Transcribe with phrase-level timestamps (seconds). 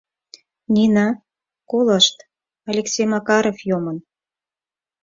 [0.73, 1.07] Нина,
[1.71, 2.17] колышт,
[2.71, 3.97] Алексей Макаров йомын.